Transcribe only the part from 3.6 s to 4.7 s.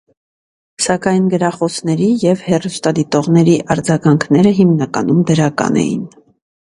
արձագանքները